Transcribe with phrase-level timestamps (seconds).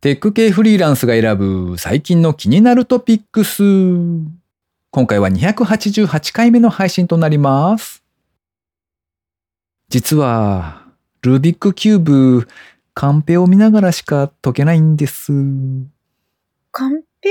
[0.00, 3.64] テック系フリーランスが選ぶ最近の気になるトピックス。
[4.92, 8.04] 今回は288回目の配信となります。
[9.88, 10.84] 実は、
[11.22, 12.46] ルービックキューブ、
[12.94, 15.32] カンペを見ながらしか解けないんです。
[16.70, 17.30] カンペ？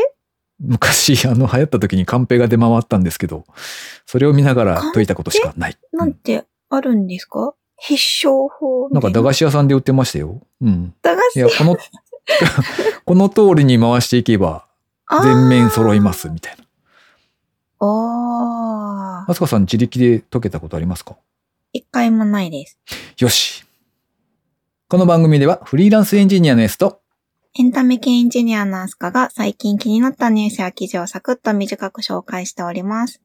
[0.59, 3.45] 昔、あの、流行った時にカンペが出回ったんですけど、
[4.05, 5.77] それを見ながら解いたことしかない。
[5.93, 7.53] なんてあるんですか？
[7.79, 9.37] 必勝法なんか駄菓子。
[9.37, 10.41] 子屋さんで売ってましたよ。
[10.61, 10.93] うん。
[11.01, 11.77] 駄菓子いや、この、
[13.05, 14.65] この通りに回していけば、
[15.23, 16.63] 全面揃います、みたいな。
[17.79, 19.31] ああ。
[19.31, 21.15] あすかさん自力で解けたことありますか？
[21.73, 22.77] 一回もないです。
[23.19, 23.65] よし。
[24.89, 27.01] この番組ではフリーランスエンジニアの S と
[27.59, 33.19] エンタメ系エンジニアのアスカが最近気になったニュースや記事をサクッと短く紹介しております。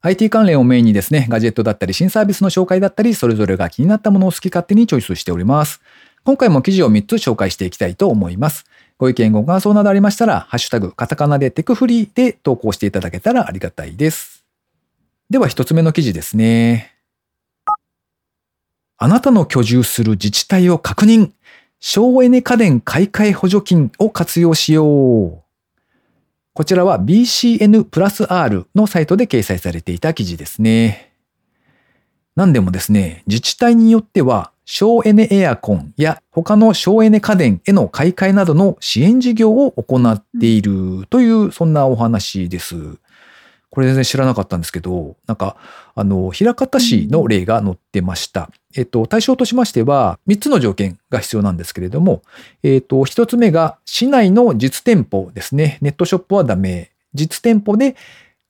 [0.00, 5.80] IT 関連をメインにですね、ガジェットだったり新サービスの紹介だったり、それぞれが気になったものを好き勝手にチョイスしております。
[6.28, 8.66] 今回も記事を3つ紹介していきたいと思います。
[8.98, 14.44] ご意見ご感想などありましたら、ハッシュタグ、カタカナでテクフリーで投稿していただけたらありがたいです。
[15.30, 16.92] では1つ目の記事ですね。
[18.98, 21.30] あなたの居住する自治体を確認。
[21.80, 24.84] 省エネ家電買い替え補助金を活用しよ
[25.28, 25.42] う。
[26.52, 31.07] こちらは BCN プラス R のサイトで掲載されていた記事ですね。
[32.38, 42.76] 何でもですね、自治体によっては省エネエアコンや他の省エネ家電への買い替えなどの支援事業を行っているという、そんなお話です。
[43.70, 45.56] これ全然知らなかったんですけど、なんか、
[45.96, 48.52] あの、平方市の例が載ってました。
[48.76, 52.22] えっと、対象としましては、3つの条件が必要なんですけれども、
[52.62, 55.78] えっと、1つ目が、市内の実店舗ですね。
[55.80, 56.92] ネットショップはダメ。
[57.14, 57.96] 実店舗で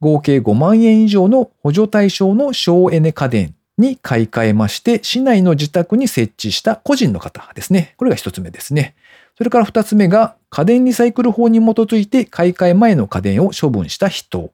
[0.00, 7.94] 合計5万円以上の補助対象の省エネ家電に買い替えまして、市内の自宅に設置した個人の方ですね。
[7.96, 8.94] これが1つ目ですね。
[9.36, 14.50] それから2つ目が、家電リサイクル法に基づいて買い替え前の家電を処分した人。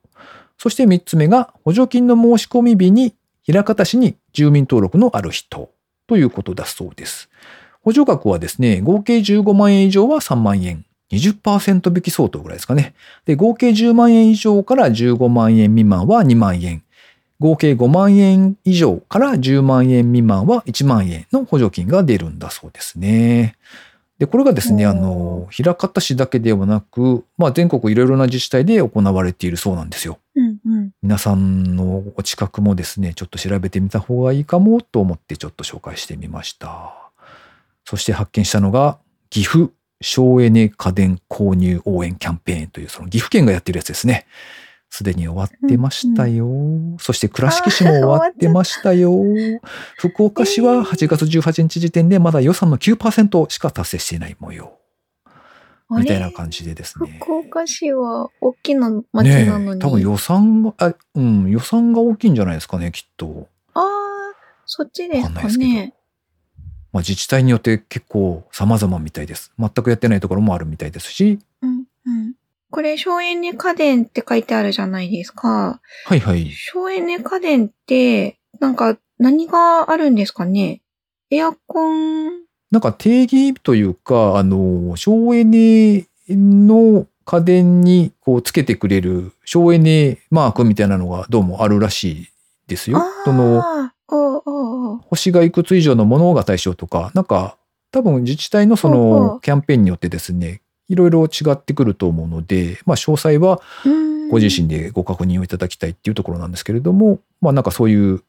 [0.59, 3.15] そして3つ目が補助金の申し込み日に
[3.49, 5.71] 枚方市に住民登録のある人
[6.07, 7.29] ということだそうです。
[7.83, 10.85] 補助額はですね、合計15万円以上は3万円。
[11.13, 12.95] 20%引き相当ぐらいですかね。
[13.25, 16.83] で、合計10万円以上から15万円未満は2万円。
[17.41, 23.57] 合計5万円以上から10万円未満は1万円の補助金が出るんだそうですね。
[24.19, 30.19] で、これがですね、あの、枚方市だけではなく、まあ全国いろいろな自治体で行われているそうなんですよ。
[30.37, 30.91] うんうん。
[31.03, 36.95] 皆さんのお近くもですね、ちょっと調べてみた方がいいかもと思ってちょっと紹介してみました。
[37.85, 38.99] そして発見したのが、
[39.31, 39.71] 岐阜
[40.01, 44.27] 省エネ家電購入応援キャンペーンというその岐阜県がやってるやつですね。
[44.97, 46.47] すでに終わってましたよ。
[47.01, 49.13] そして倉敷市も終わってましたよ。
[49.99, 54.79] 福岡市は8月18日時点でまだ予算の9%しか達成していない模様。
[55.91, 57.19] みたいな感じでですね。
[57.21, 59.81] 福岡市は大きな町ねなのに。
[59.81, 63.49] え多分予算が、あ、うん、予算が大きいんじゃないですかね、きっと。
[63.75, 63.85] ああ、
[64.65, 65.95] そっちですかわかんないですけどね。
[66.93, 69.53] まあ、自治体によって結構様々みたいです。
[69.59, 71.41] 全くやってないところもあるみたいですし。
[71.63, 71.74] うんうん。
[72.75, 75.81] これ、省エネ家電って書いてあるじゃないですか。
[76.07, 76.51] はいはい。
[76.51, 80.83] 省エネ家電って、なんか何があるんですかね？
[81.31, 82.33] エアコン、
[82.73, 92.29] なんか定義というか、あの、省エネの家電にこうつけてくれる省エネマークみたいなのがどうもあるらしい
[92.67, 93.01] ですよ。
[93.25, 93.63] その、
[95.09, 97.57] 星がいくつ以上のものが対象とか、なんか
[97.93, 108.23] 多分自治体のそのキャンペーンによってですね、いろいろ違ってくると思うので、まあ詳細はうんご自身でご確認をいただきたいっていうところなんですけれども、まあなんかそういう。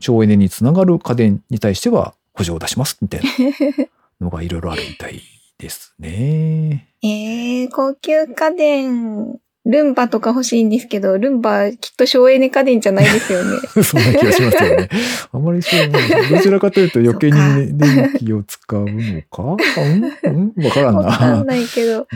[0.00, 3.28] 省エネにつながる家電に対しては補助を出しますみたいな
[4.20, 5.20] のがいろいろあるみたい
[5.58, 6.88] ですね。
[7.02, 13.58] えー、高級家電、ルンバとか欲しいんですけど、ルンバきっと省エネ家電じゃないですよね。
[13.84, 14.88] そんな気がしますよね。
[15.32, 16.30] あまりそう思う。
[16.30, 19.42] どちらかというと余計にね電気を使うのか？
[20.22, 20.52] うん？
[20.54, 20.64] うん？
[20.64, 21.00] わからんな。
[21.00, 22.00] わかんないけど。
[22.00, 22.06] うん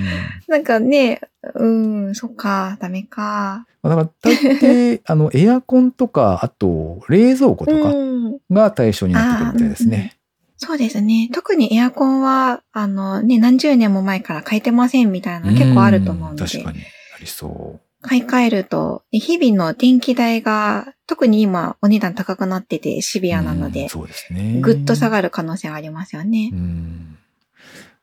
[0.48, 1.20] なんかね、
[1.54, 3.66] うん、そっか、ダメか。
[3.82, 7.94] まあだから大抵、 あの、エアコンとか、あと、冷蔵庫とかう
[8.30, 8.38] ん。
[8.50, 10.16] が対象になってくるみたいですね。
[10.56, 11.28] そうですね。
[11.32, 16.78] 特にエアコンは、あのね、何十年も前から変えてませんみたいなの結構あると思うので、ん確かに、
[17.14, 23.22] ありそ買い替えると、で日々の電気代が、特に今お値段高くなっててシう。
[23.22, 24.60] ビアなのでうん、そうですね。
[24.60, 26.56] ぐっと下がる可能性がありますよねう。
[26.56, 27.18] ん。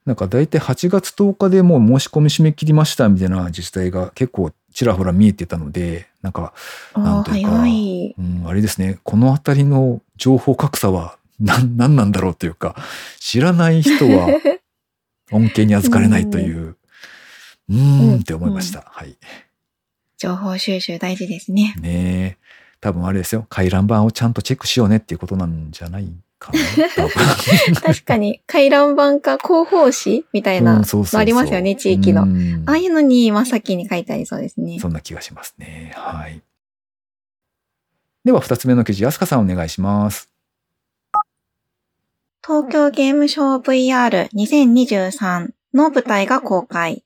[0.05, 6.53] なんか大体8月10日でもう申し込み締め切りましたみたいな自治体が結構ちらほら見えてたので、なんか、
[6.95, 7.61] なんというか。
[7.61, 12.75] うん、あれですね、このあたりの情報格差は何何なんだろうというか、
[13.19, 14.27] 知らない人は
[15.31, 16.75] 恩恵に預かれないという。
[17.71, 18.83] うーんって思いました。
[18.85, 19.17] はい。
[20.17, 21.73] 情報収集大事ですね。
[21.79, 22.51] ねえ。
[22.81, 23.45] 多分あれですよ。
[23.49, 27.79] 回覧板をちゃんとチェックしようねっていうことなんじゃないかな。
[27.79, 32.23] 確かに、回覧板か広報誌みたいなのありますよね、地域の。
[32.23, 34.79] うんああいうのに真っ先に書いてありそうですね。
[34.79, 35.93] そんな気がしますね。
[35.95, 36.41] はい。
[38.25, 40.29] では、二つ目の記事、安香さんお願いします。
[42.45, 47.03] 東京ゲームショー VR2023 の舞台が公開。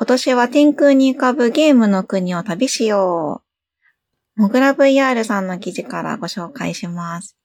[0.00, 3.42] 今年は天空に浮かぶゲームの国を旅しよ
[4.34, 4.40] う。
[4.40, 7.36] モグラ VR さんの記事からご紹介します。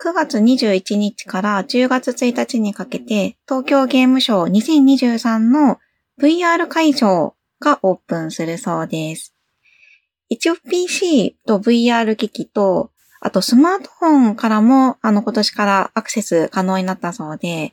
[0.00, 5.80] 9月21日から10月1日にかけて、東京ゲームショー2023の
[6.22, 9.34] VR 会場がオープンするそうです。
[10.28, 17.72] 一応 PC と VR 機器と、あとスマートフォンからも、あの今年からアクセス可能になったそうで、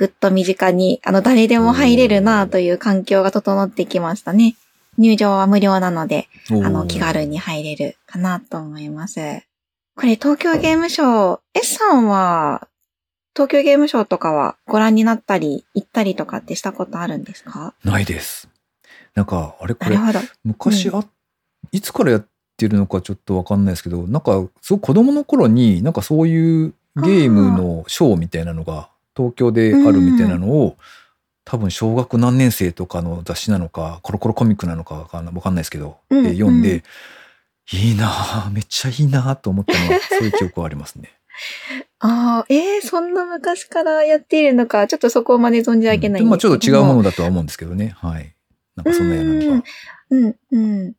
[0.00, 4.56] ぐっと身近に、あの誰でも入れるなという環境が整ってきましたね。
[4.96, 9.20] 入場は無料なので、あの気軽に入れるかなと思います。
[9.96, 12.66] これ東京ゲームショー、S さんは
[13.34, 17.74] 東京ゲームショーとかはご覧になったり行ったりとかってしたことあるんですか？
[17.84, 18.48] ないです。
[19.14, 19.98] なんか、あれこれ。
[20.44, 21.04] 昔あ、
[21.72, 22.26] いつからやっ
[22.56, 30.76] てるのかちょっとわかんないですけど、なんか、すごく子供の頃に、なんかそういうゲームのショーみたいなのが東京であるみたいなのを、
[31.44, 36.82] 多分小学何年生とかの雑誌なのか、コロコロコミックなのかわかんないわかんないですけど、うんで読んで、うん
[37.72, 41.12] いいなぁ、めっちゃいいなぁと思ったのは、 そういう記憶はありますね。
[42.00, 47.94] ああ、ええそんな昔からやっているのか、ちょっとそこまで存じ上げないんまあちょっと違うものだとは思うんですけどね。
[47.96, 48.34] はい。
[48.74, 49.64] なんかそんなようなのが。
[50.10, 50.92] うん、うん。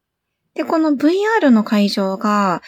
[0.53, 2.61] で、この VR の会場が、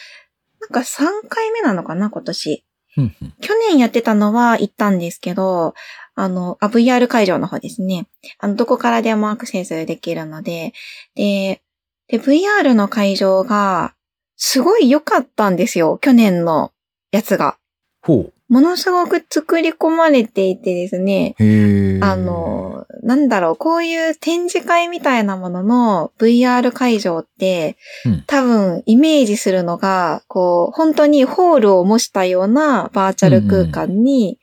[0.60, 2.63] なんか3回目なのかな、今年。
[2.96, 5.74] うんうん去年やってたのは行ったんですけど、
[6.14, 8.06] あの、あ、VR 会場の方ですね。
[8.38, 10.72] あの、どこからでもアクセスできるので、
[11.14, 11.60] で、
[12.08, 13.94] で、VR の会場が、
[14.36, 16.72] すごい良かったんですよ、去年の
[17.10, 17.56] やつが。
[18.02, 21.34] ほものすごく作り込まれていてですね。
[22.00, 34.38] あ、の、なんだろう、こういう展示会みたいなものの VR 会場って、うん多分イメージするのが、こう、本当にホールを模したようなバーチャル空間に、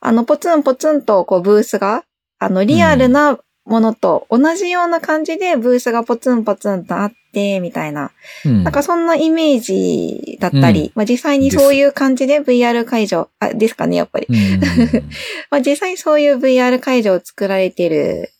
[0.00, 2.04] あの、ポツンポツンとこうブースが、
[2.38, 8.10] あの、リアルなものと同じような感じでブースがポツンポツンとあって、みたいな。
[8.44, 14.26] うん、なんかそんなイメージだったり、うんまあ実際にそういう感じで VR 会場、あ、ですかね、やっぱり。
[14.28, 14.60] うん、
[15.50, 18.30] まあ実際そういう VR 会場を作られてる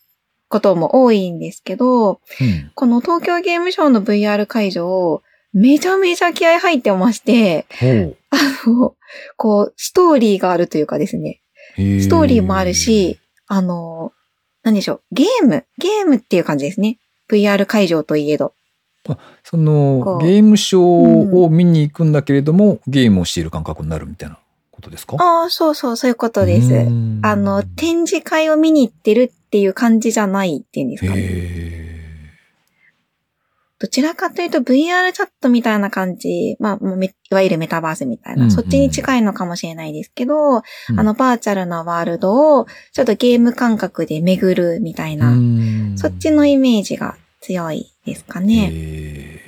[0.48, 2.18] ことも多いんですけど、うん。
[2.74, 5.22] この東京ゲームショウの VR 会場、
[5.52, 7.66] めちゃめちゃ気合入ってまして。
[8.30, 8.94] あの、
[9.36, 11.40] こう、ストーリーがあるというかですね、
[11.76, 14.12] ストーリーもあるし、あの、
[14.62, 16.98] 何でしょう、ゲーム、ゲームっていう感じですね。
[17.30, 18.54] VR 会場といえど。
[19.42, 24.38] そのゲームショーを見に行くんだけれども、ゲームをしている感覚になるみたいな
[24.70, 25.16] ことですか？
[25.18, 26.72] ああ、そうそう、そういうことです。
[26.72, 27.20] うん。
[27.22, 31.16] あの、展示会を見に行ってるっていう感じじゃないっていうんですかね。
[31.18, 31.90] へ
[33.78, 38.54] どちらかというと VR チャットみたいな感じ、まあ、いわゆるメタバースみたいな、うんうん。
[38.54, 40.60] そっちに近いのかもしれないですけど、う
[40.92, 41.00] ん。
[41.00, 48.70] あの、バーチャルなワールドをちょっとゲーム感覚で巡るみたいな、ーそっちのイメージが強いですかね。
[48.72, 49.40] へ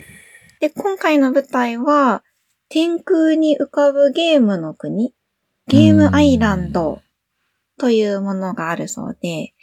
[0.60, 2.22] で、今回の舞台は、
[2.68, 5.14] 天空に浮かぶゲームの国、
[5.66, 7.02] ゲームアイランド
[7.78, 9.54] というものがあるそうで、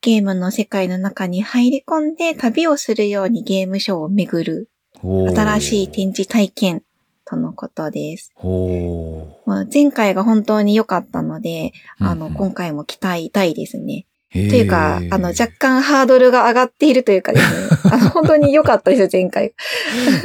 [0.00, 6.82] ゲームの世界の中に入り込んで旅をするようにゲームショーを巡るー新しい展示体験
[7.24, 8.30] とのことです。
[8.34, 12.04] ほまあ前回が本当に良かったので、う。
[12.04, 14.06] あの、今回も期待大いですね。
[14.32, 19.54] というか、あの、若干ハードルが上がっているというかですね、 あの、本当に良かったですよ、前回。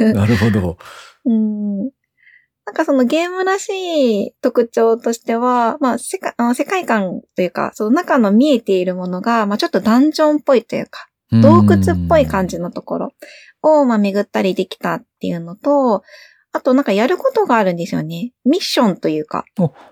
[0.14, 0.78] なるほど。
[1.26, 1.90] うん
[2.68, 3.70] なんかそのゲームらし
[4.26, 13.12] い特徴としては、まあ世界、あの世界観というか、その中の見えているものが、まあちょっとダンジョンっぽいというか、洞窟っぽい感じのところ
[13.62, 16.02] を、まあ巡ったりできたっていうのと、
[16.52, 18.32] あとなんかやることがあるんですよね。
[18.44, 19.46] ミッションというか、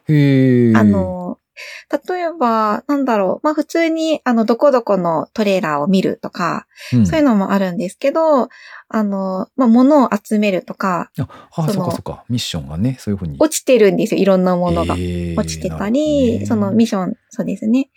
[0.08, 1.38] へーあ、の、
[2.08, 8.48] 例えば、なんだろう、まあ普通に、あの、どこどこのトレーラーを見るとか、うんそういうのもあるんですけど、
[8.88, 12.24] あの、まあ物を集めるとか、あ、あそのそうかそうか。
[12.28, 13.36] ミッションがね、そういうふうに。
[13.38, 14.94] 落ちてるんですよ、いろんなものが。
[14.94, 17.90] 落ちてたなり、るほそのミッション、そうですね。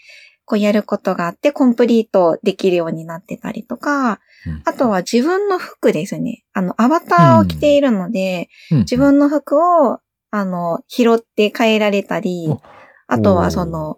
[0.49, 6.43] こうやることがあって、コンプリートできるようになってたりとか、うんあとは自分の服ですね。
[6.53, 9.99] あの、アバターを着ているので、うん自分の服を、
[10.31, 12.61] あの、拾って変えられたりお、
[13.09, 13.97] あとはその、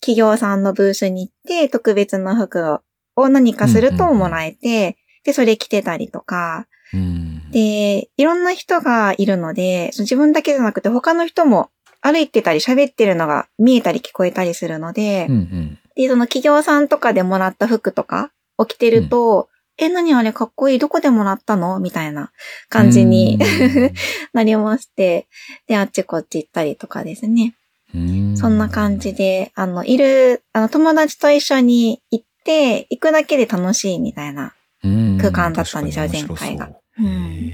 [0.00, 2.80] 企業さんのブースに行って、特別な服
[3.16, 7.50] を何かするともらえて、で、それ着てたりとか、うん。
[7.50, 11.70] で、いろんな人がいるので、その自分だけじゃなくて他の人も
[12.00, 15.78] 歩いてたり喋ってるのが見えたり聞こえたりするので、うんうん。
[15.96, 21.78] で、その企業さんとかでもらった服とかを着てると、え、何あれかっこいいどこでもらったの？
[21.78, 22.32] みたいな
[22.68, 23.38] 感じに
[24.32, 25.28] なりまして、
[25.66, 27.54] で、あっちこっち行ったりとかですね。
[27.94, 28.36] うん。
[28.36, 34.54] そんな感じで、あの、いる、あの、友達と一緒に行って、行くだけで楽しいみたいな。
[34.84, 36.66] うん空間だったんですよ前回が。
[36.66, 37.52] へうん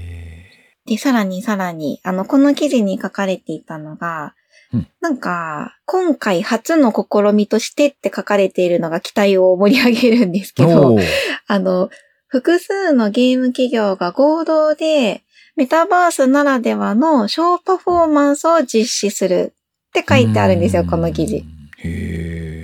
[0.85, 4.35] で、さらにさらに、あの、この記事に書かれていたのが、
[4.73, 10.97] うんなんか、今回初の試みとしてって書かれているのが期待を盛り上げるんですけーど
[11.47, 11.89] あの、
[12.27, 15.23] 複数のゲーム企業が合同で、
[15.55, 19.53] メタバースならではのショーパフォーマンスを実施する
[19.99, 21.37] って書いてあるんですよ、この記事。。
[21.37, 21.43] へ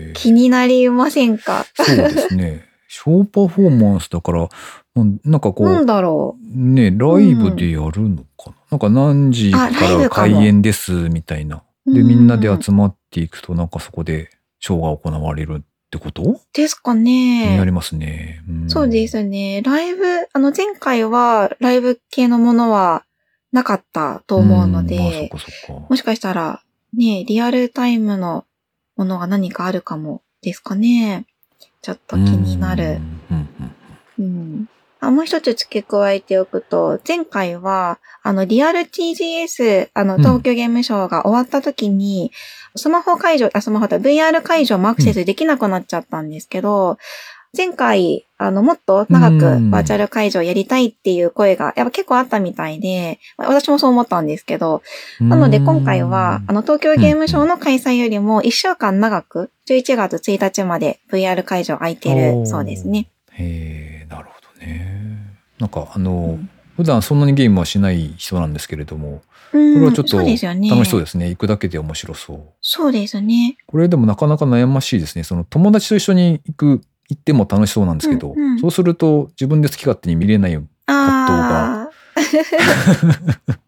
[0.10, 0.14] え。
[0.16, 1.66] 気になりませんか？
[1.76, 2.66] そうですね。
[2.88, 4.50] ショーパフォーマンスだから、
[4.96, 8.54] うんなんかこなんう、だろね、ライブでやるのかな？
[8.72, 11.64] なんか何時から開演ですみたいな。
[11.86, 11.94] う。
[11.94, 16.42] で、みんなでうん集まっていくと、なんかそこでショーが行われるってこと？
[16.54, 17.72] ですか気になねり。
[17.72, 18.42] ますね。
[18.52, 19.08] んそうで。
[19.08, 19.62] すね。
[19.64, 23.06] ライブ、あの前回はライブ系のものは
[23.54, 25.86] なかったと思うので、かそっか。
[25.90, 26.62] もしかしたら
[26.94, 28.46] ね、リアルタイムの
[28.96, 31.26] ものが何かあるかもですかね。
[31.82, 33.00] ちょっと気になる。
[33.30, 33.50] うん。
[34.20, 34.70] うんうん。
[35.04, 42.32] あもう一つ付け加えておくと、前回は、あの、リアル TGS、あの、うん東京ゲームショウが終わった時に、
[42.76, 47.00] スマホ会場、あ、スマホだ、VR 会場もアクセスできなくなっちゃったんですけど、
[47.56, 54.82] 前回、あの、もっと長くうんバーチャル会場やりたいっていう声が、やっぱ結構あったみたいで、まあ私もそう思ったんですけど、
[55.20, 63.08] うんなので今回は、あの、東京ゲームショウの開催よりも1週間長く、11月1日まで VR 会場空いてるそうですね。
[63.32, 65.18] へえ、なるほどね。
[65.60, 70.18] なんかあの、うん普段そんなにゲームはしない人なんですけれども、ここれはちょっと。
[70.18, 70.40] 楽し
[70.90, 71.30] そうですね。
[71.30, 72.42] 行くだけで面白そう。
[72.62, 73.58] そうですね。
[73.68, 75.24] これでもなかなか悩ましいですね。
[75.24, 76.82] その友達と一緒に行く、
[77.12, 80.64] 行っても楽しそうなんですけど、うんうんそうすると自分で好き勝手に見れないよ。
[80.88, 81.92] ああ。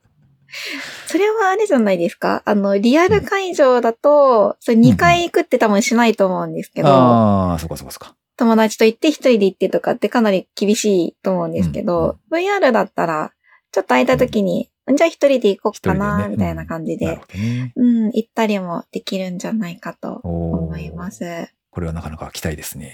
[1.08, 2.42] それはあれじゃないですか？
[2.46, 8.16] あの、リアル会場だと、それ2回行くって多分しないと思うんですけど、ああ、そうかそうかそうか。
[8.38, 13.32] 友達と行って一人で行ってとかってかなり厳しいと思うんですけど、VR だったら、
[13.72, 17.74] ちょっと空いた時に、じゃあ一人で行こうかな、みたいな感じでなるほ、どね。
[17.76, 21.48] うん、行ったりもできるんじゃないかと思います。
[21.72, 22.92] これはなかなか期待ですね。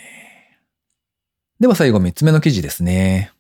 [1.60, 3.34] では最後3つ目の記事ですね。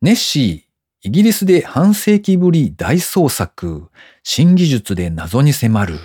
[0.00, 3.90] ネッシー、イギリスで半世紀ぶり大捜索、
[4.22, 5.98] 新技術で謎に迫る。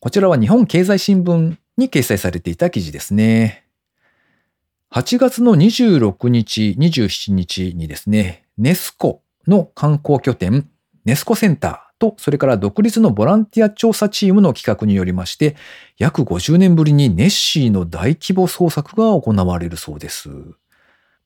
[0.00, 3.64] こちらは日本経済新聞に掲載されていた記事ですね。
[4.92, 10.68] 8月の26日、27日にですね、ネスコの観光拠点、
[11.06, 15.56] ネスコセンターと、それから独立のボランティア調査チームの企画によりまして、
[15.98, 20.30] 約50年ぶりにネッシーの大規模捜索が行われるそうです。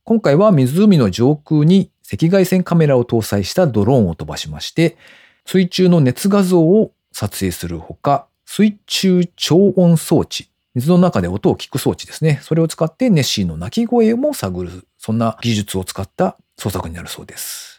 [0.03, 4.97] 今回は湖の上空に赤外線カメラを搭載したドローンを飛ばしまして、
[5.45, 12.39] 水中の熱画像を撮影するほか、水中超音装置、水の中で音を聞く装置ですね。
[12.41, 17.72] それを使ってネッシーの鳴き声も探る、そんな技術を使った捜索になるそうです。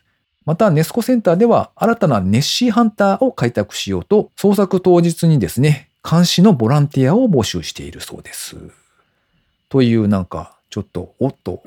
[0.45, 8.57] また、ネスコセンターでは新たなネッシーハンターを開拓しようと、捜索当日にですね、監視のボランティアを募集しているそうです。
[9.71, 11.63] というなんか、ちょっと、おっと。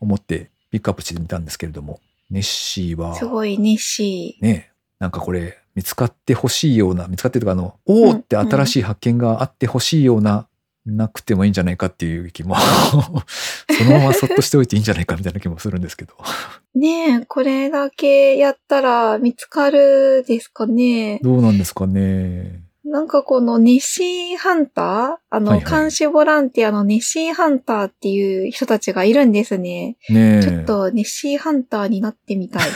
[0.00, 4.34] 思ってピックアップしてみたんですけれども、ネッシーは、すごい熱心。
[4.40, 10.47] ね、なんかこれ、見つかってほしいような、見つかってとか、あの、おーって新しい発見があってほしいような、
[10.96, 12.56] なくてもいいんじゃないかっていう気も、
[13.78, 16.14] そのままそっとしておいていいんじゃないかみたいな気もするんですけど。
[16.74, 21.20] ねえ、これだけやったら見つかるですかね？
[21.22, 22.62] どうなんですかね？
[22.84, 25.16] なんかこのネッシーハンター？
[25.28, 29.96] あの、はいはい監視ボランティアのネッシーハンターっていう人たちがいるんですね。
[30.08, 30.42] ねえ。
[30.42, 32.62] ちょっとネッシーハンターになってみたい。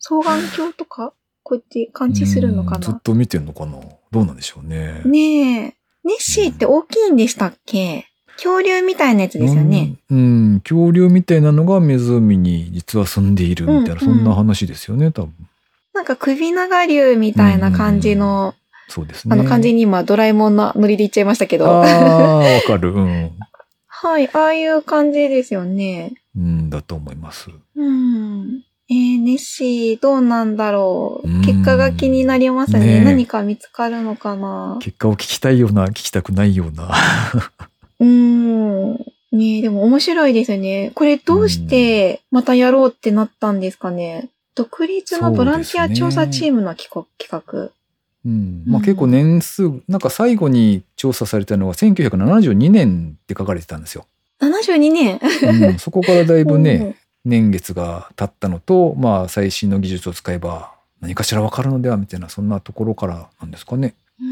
[0.00, 1.12] 双眼鏡とか？
[1.42, 2.76] こうやって感知するのかな？
[2.76, 3.78] うんずっと見てんのかな？
[4.10, 5.02] どうなんでしょうね。
[5.04, 5.74] ねえ。
[6.04, 8.06] ネッシーって大きいんでしたっけ？
[8.36, 9.96] 恐竜みたいなやつですよね。
[10.10, 10.18] うん。
[10.18, 15.32] うん恐竜みたいなのが湖に実は住んでいるみたいな、うんうんそんな話ですよね、多分。
[15.94, 18.54] なんか首長竜みたいな感じの、
[18.88, 19.34] そうですね。
[19.34, 21.66] あの感じに今ドラえもんのノリで言っちゃいましたけど。
[21.66, 22.92] ああ、わかる。
[22.94, 23.30] うん。
[23.86, 26.14] はい、ああいう感じですよね。
[26.36, 27.50] うん、だと思います。
[27.76, 28.64] うん。
[28.90, 31.28] えー、ネッシー、どうなんだろう。
[31.28, 32.80] うん結果が気になりますね。
[32.80, 34.78] ねえ何か見つかるのかな。
[34.80, 36.90] 結果を聞きたいような、聞きたくないような。
[38.00, 38.94] うーん。
[39.32, 40.92] ねえ、でも面白いですね。
[40.94, 44.28] これどうしてまたやろうってなったんですかね。
[44.54, 47.06] 独立のボランティア調査チームの企画。
[47.18, 47.70] 企画
[48.24, 48.62] うん。
[48.66, 54.06] まあうん結構年数、なんか最後に調査されたのが1972年って書かれてたんですよ。
[54.40, 55.20] 72年。
[55.42, 63.94] うん、そこからだいぶね、 うん年月が経ったのと、まあ最新の技術を使えば何かしらわかるのではみたいな、そんなところからなんですかね。
[64.20, 64.26] うー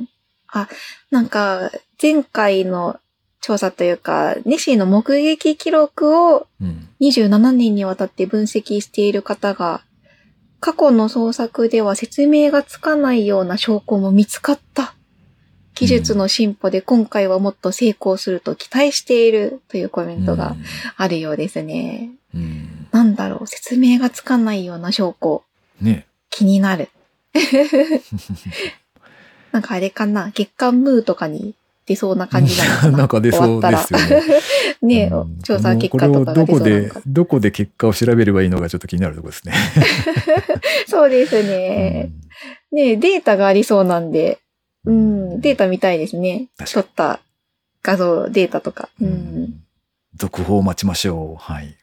[0.00, 0.08] ん。
[0.48, 0.68] あ、
[1.10, 2.98] なんか、前回の
[3.40, 6.88] 調査というか、ネッシーの目撃記録をうん。
[7.00, 9.82] 27年にわたって分析している方が、
[10.60, 14.94] 過去の捜索では説明がつかないような証拠も見つかった。
[15.74, 20.56] 技術の進歩で今回はもっと成功すると期待しているというコメントが
[20.96, 22.10] あるようですね。
[22.34, 22.40] うん。
[22.40, 22.86] うん。
[22.90, 25.42] なんだろう、説明がつかないような証拠。
[25.80, 26.06] ね。
[26.30, 26.88] 気になる。
[29.52, 31.54] なんかあれかな、月刊ムーとかに
[31.86, 32.98] 出そうな感じなのかな。
[32.98, 34.22] なんか出そうですよね
[34.82, 39.54] ねうん調査結果とかが出これをどこでそうなのか、どこで結果を調べればいいのかちょっと気になるところですね。
[40.88, 42.10] そうですね。
[42.72, 44.38] ねデータがありそうなんで、
[44.84, 46.48] うん、データ見たいですね。
[46.56, 47.20] 確かに撮った
[47.82, 48.88] 画像、データとか。
[49.00, 49.04] う。
[49.04, 49.62] うんん
[50.14, 51.42] 続報を待ちましょう。
[51.42, 51.76] はい。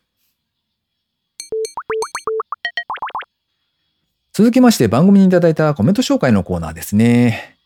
[4.34, 7.58] 続きまして番組にいただいたコメント紹介のコーナーですね。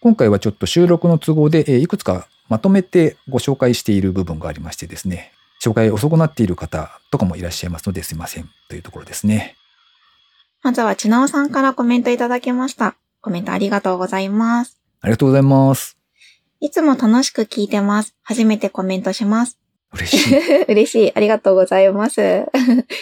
[0.00, 5.32] 今回はちょっと収録の都合でえーいくつかまとめてご紹介している部分がありましてですね。
[5.62, 9.56] 紹介遅くなっている方とかもいらっしゃいますのですいませんというところですね。
[10.62, 12.96] まずは、ちなおさんからコメントいただきました。
[13.20, 14.81] コメントありがとうございます。
[15.02, 15.98] ありがとうございます。
[16.60, 18.14] いつも楽しく聞いてます。
[18.22, 19.58] 初めてコメントします。
[19.92, 20.62] 嬉しい。
[20.70, 21.12] 嬉しい。
[21.16, 22.14] ありがとうございます。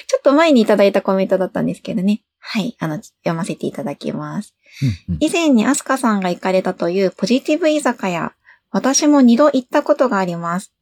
[0.09, 2.23] ちょっと前にいただいたコメントだったんですけどね。
[2.39, 2.75] はい。
[2.81, 4.55] あの、読ませていただきます。
[4.83, 8.33] うんうん以前にアスカさんが行かれたというポジティブ居酒屋。
[8.71, 10.73] 私も二度行ったことがあります。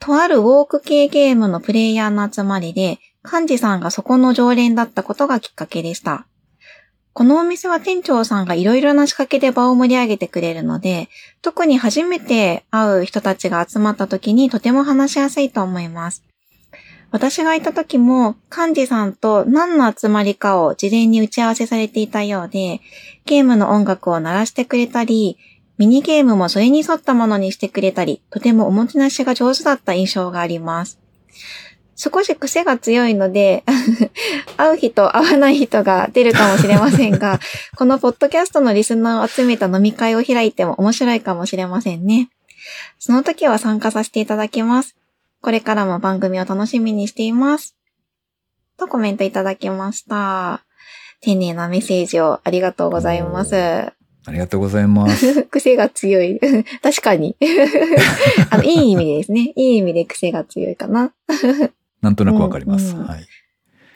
[0.00, 6.26] とあるウォーク系ゲームのプレイヤーの集まりで、幹事さんがそこの常連だったことがきっかけでした。
[7.18, 11.08] このお店は店長さんがいろいろな仕掛けで場を盛り上げてくれるので、
[11.42, 16.22] 特に初めて会う人たちが集まった時にとても話しやすいと思います。
[17.10, 22.80] 私がいた時も、幹事さんと何の集まりかを事前に打ち合わせされていたようで、
[23.24, 25.38] ゲームの音楽を鳴らしてくれたり、
[25.76, 31.00] ミニゲームもそれに沿ったものにしてくれたり、とてもおもてなしが上手だった印象があります。
[31.98, 33.64] 少し癖が強いので、
[34.56, 37.40] 会う人、会わない人が出るかもしれませんが、
[37.76, 42.30] このポッドキャストのリスナーを集めた飲み会を開いても面白いかもしれませんね。
[43.00, 44.94] その時は参加させていただきます。
[45.40, 47.74] これからも番組を楽しみにしています。
[48.76, 50.64] とコメントいただきました。
[51.20, 53.56] 丁寧なメッセージをありがとうございます。
[53.56, 53.92] あ
[54.30, 55.42] りがとうございます。
[55.50, 56.38] 癖が強い。
[56.80, 57.34] 確かに。
[58.50, 59.52] あの、いい意味でですね。
[59.56, 61.12] いい意味で癖が強いかな。
[62.00, 62.94] なんとなくわかります。
[62.94, 63.26] うんうんはい。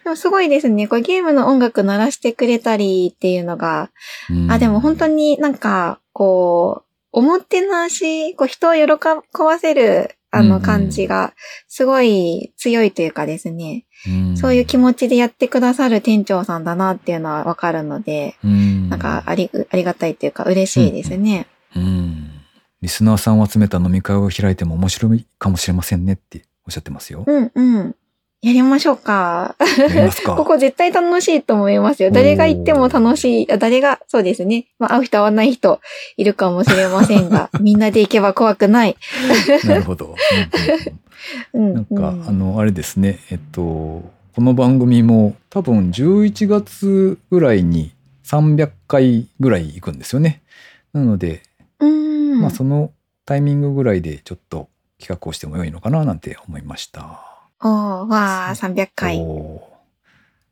[0.04, 0.88] でもすごいですね。
[0.88, 3.90] これゲームの音楽鳴らしてくれたりっていうのが、
[4.30, 8.86] うんあ、でも本当になんか、こう、おもてなし、こう人を喜
[9.38, 11.34] ばせる、あのうんうん感じが、
[11.68, 21.46] すごい強いというかですね、うんそういう気持ちでやってくださる店長さんだなっていうのはわかるので、うんなんかあり、ありがたいっていうか嬉しいですね。
[21.76, 22.30] うん。
[22.80, 27.24] リスナーさんを集めた飲み会を開いても面白いかもしれませんねっておっしゃってますよ。
[27.26, 27.96] うんうん。
[28.42, 29.54] やりましょうか。
[30.24, 32.10] か ここ絶対楽しいと思いますよ。
[32.10, 33.52] 誰が行っても楽しい。
[33.52, 34.66] あ誰が、そうですね。
[34.80, 35.80] まあ、会う人会わない人
[36.16, 38.96] いるかもしれませんが、 みんなで行けば怖くない。
[39.64, 40.16] なるほど。
[41.54, 41.74] うんうんうんうん。
[41.74, 43.20] なんか、うんあの、あれですね。
[43.30, 44.02] えっと、こ
[44.38, 47.92] の番組も多分11月ぐらいに
[48.24, 50.42] 300回ぐらい行くんですよね。
[50.92, 51.42] なので、
[51.78, 52.40] うん。
[52.40, 52.90] まあその
[53.24, 54.68] タイミングぐらいでちょっと
[55.02, 57.20] 企画をしても良いのかななんて思いました。
[57.60, 59.20] おー、わー、300回。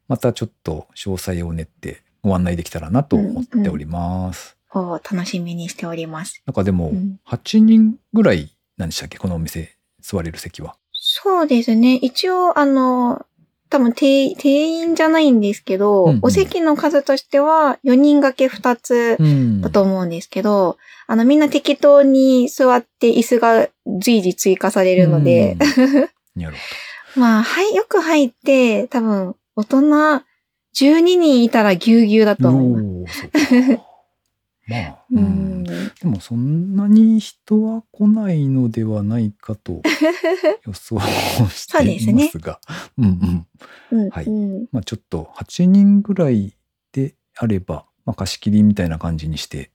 [0.08, 4.56] またちょっと詳細を練ってご案内できたらなと思っております。
[4.72, 6.42] おー、楽しみにしております。
[6.46, 9.18] なんかでもうん8人ぐらいなんでしたっけ？
[9.18, 10.76] このお店座れる席は。
[10.92, 11.94] そうですね。
[11.94, 13.24] 一応、あの、
[13.70, 23.68] 多分定定員じゃないんですけど、うんうんお席の数としては4人掛け2つうんだと思うんですけど、あのみんな適当に座って椅子が
[24.00, 26.08] 随時追加されるので、うん
[27.16, 32.36] まあ、はい、よく入って、多分、大人12人いたらぎゅうぎゅうだ。
[32.36, 33.28] と思います。
[34.70, 35.64] まあ、ううんん。
[35.64, 35.72] で
[36.04, 39.82] もそんなに人は来ないのではないかと
[40.66, 40.98] 予想
[41.48, 42.60] していますが。
[42.98, 43.46] うん
[43.92, 43.98] うん。
[44.00, 44.10] うん。
[44.10, 46.56] はいうんまあちょっと8人ぐらい
[46.92, 49.70] であれば、まあ貸し切りみたいな感じにして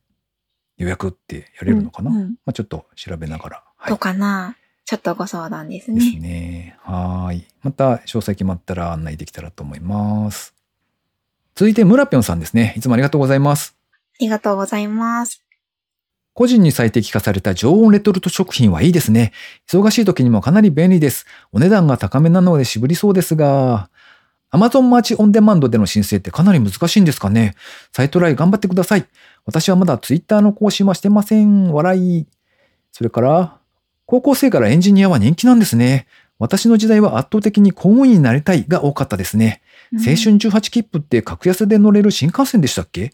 [0.77, 3.63] 予約ってやれるのかな、うんうんまあちょっと調べながら。
[3.77, 4.55] はいどうかな？
[4.86, 6.19] ちょっとご相談ですですね。
[6.19, 6.77] ね。
[6.81, 7.47] はーい。
[7.63, 10.53] また詳細決まったら案内できたらと思います。
[11.55, 12.73] 続いて、村ぴょんさんですね。
[12.77, 13.74] いつもありがとうございます。
[14.15, 15.41] ありがとうございます。
[16.34, 19.32] 個人に最適化された常温レトルト食品はいいですね。
[19.69, 21.25] 忙しい時にもかなり便利です。
[21.54, 23.89] お値段が高めなので渋りそうですが、
[24.51, 27.56] Amazon マーチオンデマンドでの申請ってかなり難しいんですかね
[27.91, 29.06] サイトライ頑張ってください。
[29.45, 31.71] 私はまだ Twitter の更新はしてません。
[31.71, 32.25] 笑い。
[32.91, 33.58] それから、
[34.06, 36.08] 高校生からエンジニアは人気なんですね。
[36.38, 39.62] 私の時代は圧倒的に公務員になりたいが多かったですね。
[39.93, 43.13] うん青春18切符って格安で乗れる新幹線でしたっけ？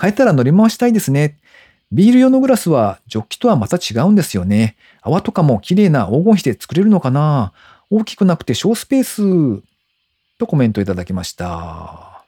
[0.00, 1.38] 変えたら乗り回したいですね。
[1.92, 4.76] ビール用のグラスはジョッキとはまた違うんですよね。
[5.02, 7.52] 泡とかも綺麗な黄金比で作れるのかな
[7.90, 9.62] 大きくなくて小スペース。
[10.38, 12.24] とコメントいただきました。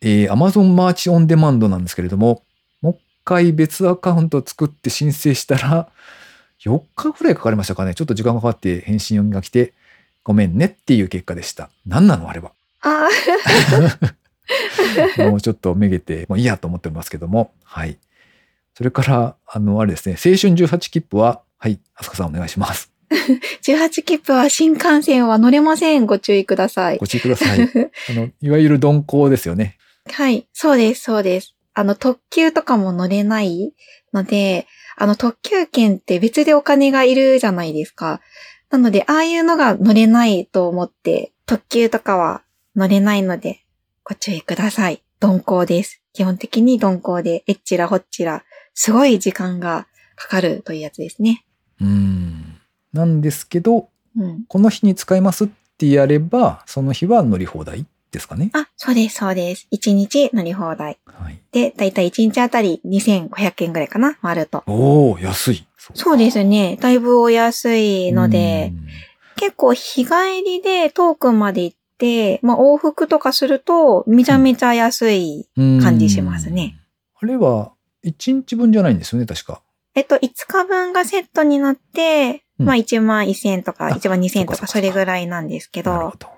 [0.00, 2.42] えー、Amazon マーチオンデマンドなんですけれども、
[2.80, 5.88] もう一回別アカウント作って申請したら、
[6.64, 7.94] 4日ぐらいかかりましたかね。
[7.94, 9.74] ちょっと時間がかかって返信読みが来て、
[10.24, 11.70] ごめんねっていう結果でした。
[11.86, 12.52] 何なのあれは。
[12.80, 14.14] ああ
[15.18, 17.52] もうちょっとめげて、もういいやと思ってますけども。
[17.64, 17.98] はい。
[18.74, 22.92] それから、あの、あれですね、青春18切符は、はい、あすかさんお願いします。
[23.62, 26.06] 18切符は新幹線は乗れません。
[26.06, 27.06] ご注意くださいご。
[27.06, 27.60] 注意ください。
[28.10, 29.76] あの、いわゆる鈍行ですよね。
[30.10, 30.46] はい。
[30.52, 31.54] そうです、そうです。
[31.74, 33.72] あの、特急とかも乗れない
[34.12, 38.20] ので、あの、特急券って別でお金がいるじゃないですか。
[38.70, 42.42] なので、ああいうのが乗れないと思って、特急とかは
[42.76, 43.64] 乗れないので、
[44.08, 45.02] ご注意ください。
[45.20, 46.00] 鈍行です。
[46.14, 48.42] 基本的に鈍行で、えっちらほっちら、
[48.72, 51.44] すごい時間がかかるというやつですね。
[51.78, 52.58] うーん。
[52.94, 54.44] なんですけど、うん。
[54.48, 58.48] この日に使いますってやれば、その日は乗り放題ですかね。
[58.54, 59.68] あ、そうです、そうです。
[59.72, 60.98] 1日乗り放題。
[61.04, 61.38] はい。
[61.52, 64.64] で、だいたい1日あたり2500円ぐらいかな回ると。
[64.66, 65.66] おー、安い。
[65.76, 66.78] そうですね。
[66.80, 68.88] だいぶお安いので、うん
[69.38, 75.48] 結構日帰りで遠くまで行って、まあ往復とかするとめちゃめちゃ安い。
[75.56, 76.78] 感じしますね。
[77.20, 77.72] あれは、
[78.04, 79.60] 1日分じゃないんですよね、確か。
[79.94, 86.28] えっと、5日分がセットになって、うんまあ1万1000円とかあ1万2000円とかそれぐらいなんですけどなるほ、ど。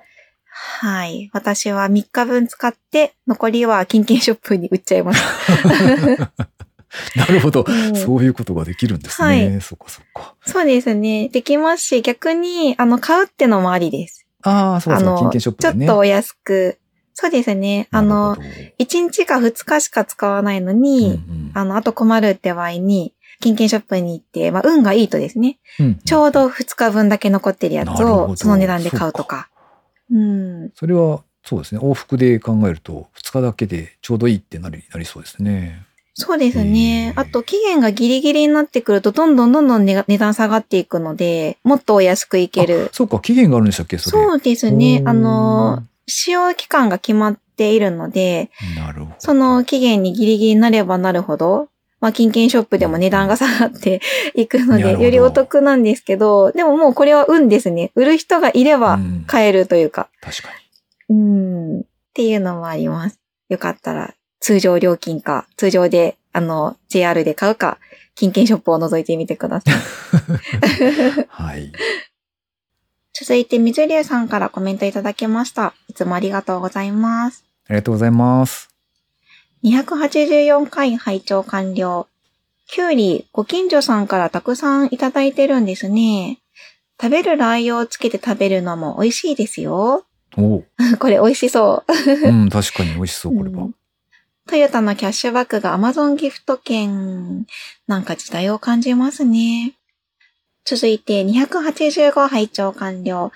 [0.50, 1.30] はい。
[1.32, 5.20] 私は3日分使って、残りは金券ショップに売っちゃいまし
[6.18, 6.32] た。
[7.16, 7.64] なるほど。
[7.66, 9.54] うんそういうことができるんですね。
[9.54, 10.34] はそっかそっか。
[10.44, 11.28] そうですね。
[11.28, 14.26] できますし、逆に、あの、買うってのもありです。
[14.42, 15.86] ああ、そうそう、あの、金券ショップちょでね。
[15.86, 16.78] っとお安く。
[17.14, 17.88] そうですね。
[17.90, 29.48] あの、なるほど、1日か2日しか使わないのに、うんうんあの、あと困るって場合に、金券ショップに行って、まあ、運がいいとですね、うんちょうど2日分だけ残ってるやつを、その値段で買うとか。
[30.10, 30.70] うん。
[30.74, 31.80] それは、そうですね。
[31.80, 35.86] 往復で考えると、2日だけでちょうどいいってなりなりそうですね。
[36.14, 37.14] そうですへね。
[37.16, 42.90] ーあと、期限がギリギリになってくると、どんどんどんどん値段下がっていくので、もっとお安くいけある。
[42.92, 44.22] そうか、期限があるんでしたっけそれ。
[44.22, 45.02] そうですね。
[45.04, 48.50] あのう、使用期間が決まっているので、
[48.92, 49.14] るほど。
[49.18, 51.68] その期限にギリギリになればなるほど、
[52.00, 54.00] まあ、金券ショップでも値段が下がって
[54.34, 57.92] いくので、よりお得なんですけど、でももうこれは運ですね。
[57.94, 60.48] 売る人がいればうん買えるというか、確か
[61.10, 61.82] うん、っ
[62.14, 63.20] ていうのもあります。
[63.48, 67.78] よかったら、通常料金か、通常で、あの、JR で買うか、
[68.14, 69.74] 金券ショップを覗いてみてください。
[69.74, 71.24] に。
[71.28, 71.72] はい。
[73.12, 75.74] 続いて、水流さんからコメントいただきました。
[75.88, 77.44] いつもありがとうございます。
[77.68, 78.70] ありがとうございます。
[79.62, 82.06] 284回拝聴完了。
[82.66, 86.38] きゅうり、ご近所さんからたくさんいただいてるんですね。
[87.00, 90.04] 食べるラー油をつけて食べるのも美味しいですよ。
[90.36, 90.66] おう
[90.98, 92.28] これ美味しそう。
[92.28, 93.64] うん、確かに美味しそう、これは。
[93.64, 93.74] うん
[94.48, 97.46] トヨタのキャッシュバックが Amazon ギフト券。
[97.86, 99.74] なんか時代を感じますね。
[100.64, 103.32] 続いて285拝聴完了。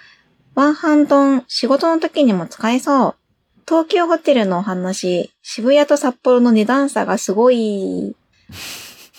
[0.55, 3.15] ワンハンドン、仕事の時にも使えそう。
[3.67, 8.15] 東急ホテルのお話、渋谷と札幌の値段差がすごい。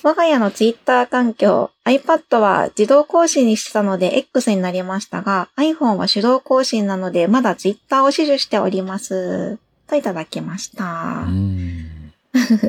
[0.04, 9.58] 我が家のツイッター環境、iPad は自動更新にしてたので X になりましたが、iPhone は手動更新なのでまだツイッターを支持しております。
[9.88, 11.26] といただきました。
[11.28, 11.86] うん。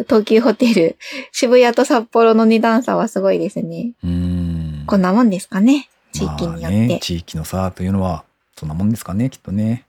[0.08, 0.96] 東急ホテル、
[1.32, 3.92] 渋谷と札幌の値段差はすごいですね。
[4.04, 4.84] うん。
[4.86, 5.88] こんなもんですかね。
[6.12, 6.62] 地域によって。
[6.62, 8.24] まあねね地域の差というのは、
[8.56, 9.86] そんなもんですかね、きっとね。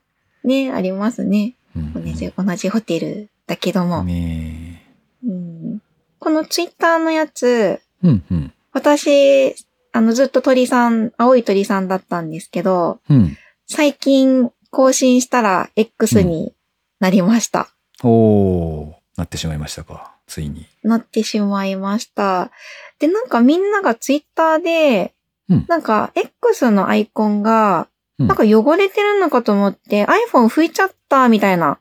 [0.74, 1.54] ありますね。
[1.76, 4.02] うん同じ同じホテルだけども。
[4.02, 4.84] ね
[5.24, 5.82] うん、
[6.18, 8.52] このツイッターのやつ、うんうん。
[8.72, 9.54] 私、
[9.92, 13.36] あの、ずっと鳥さん、青い鳥さんだったんですけど、うん。
[13.66, 16.54] 最近更新したら X に
[17.00, 17.68] なりました。
[18.02, 20.14] おー、なってしまいましたか。
[20.26, 20.66] ついに。
[20.82, 22.50] なってしまいました。
[22.98, 25.14] で、なんかみんながツイッターで、
[25.48, 31.78] うんなんか X のアイコンが、うんなんか汚れてるのかと思って iPhone 拭いちゃったみたいな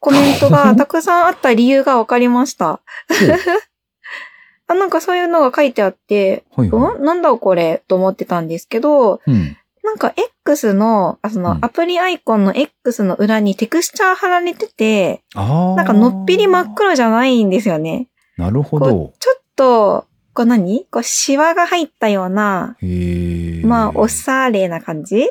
[0.00, 2.80] コメントが たくさんあった理由がわかりました。
[4.66, 7.82] あなんかそういうのが書いてあって、はいはうんなんだこれ？
[7.88, 9.30] と思ってたんですけど、い。
[9.30, 9.56] うん。
[9.88, 10.12] なんか
[10.44, 15.22] X の、あそのうんアプリアイコンの X の裏にテクスチャー貼られてて。
[15.34, 18.08] なんかのっぴり真っ黒じゃないんですよね。
[18.36, 19.14] なるほど。
[19.18, 20.86] ちょっと、こう何？
[20.90, 23.62] こう、シワが入ったような、へえ。
[23.64, 25.30] まあ、おしゃれな感じ？